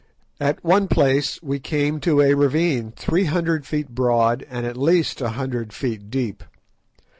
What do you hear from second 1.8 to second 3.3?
to a ravine three